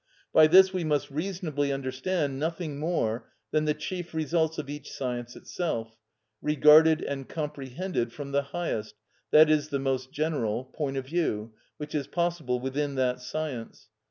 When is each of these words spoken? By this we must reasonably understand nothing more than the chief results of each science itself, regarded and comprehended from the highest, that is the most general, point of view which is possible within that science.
By 0.33 0.47
this 0.47 0.73
we 0.73 0.83
must 0.83 1.11
reasonably 1.11 1.71
understand 1.71 2.39
nothing 2.39 2.79
more 2.79 3.29
than 3.51 3.65
the 3.65 3.75
chief 3.75 4.15
results 4.15 4.57
of 4.57 4.67
each 4.67 4.91
science 4.91 5.35
itself, 5.35 5.95
regarded 6.41 7.03
and 7.03 7.29
comprehended 7.29 8.11
from 8.11 8.31
the 8.31 8.41
highest, 8.49 8.95
that 9.29 9.47
is 9.47 9.67
the 9.69 9.77
most 9.77 10.11
general, 10.11 10.63
point 10.63 10.97
of 10.97 11.05
view 11.05 11.53
which 11.77 11.93
is 11.93 12.07
possible 12.07 12.59
within 12.59 12.95
that 12.95 13.21
science. 13.21 13.89